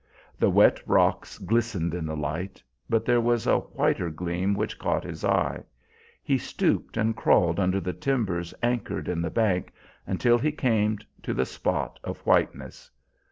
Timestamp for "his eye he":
5.03-6.39